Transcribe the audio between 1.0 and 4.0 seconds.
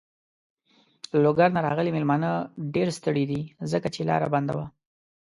له لوګر نه راغلی مېلمانه ډېر ستړی دی. ځکه